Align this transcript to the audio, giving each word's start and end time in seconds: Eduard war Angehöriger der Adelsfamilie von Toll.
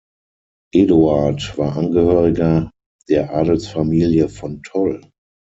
Eduard 0.73 1.55
war 1.59 1.77
Angehöriger 1.77 2.71
der 3.07 3.35
Adelsfamilie 3.35 4.29
von 4.29 4.63
Toll. 4.63 4.99